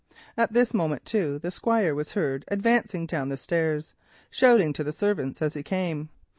At 0.35 0.53
this 0.53 0.73
moment 0.73 1.05
the 1.05 1.51
Squire 1.51 1.93
was 1.93 2.13
heard 2.13 2.43
advancing 2.47 3.05
down 3.05 3.29
the 3.29 3.37
stairs, 3.37 3.93
shouting 4.31 4.73
to 4.73 4.83
the 4.83 4.91
servants 4.91 5.43
as 5.43 5.53
he 5.53 5.61
came. 5.61 6.09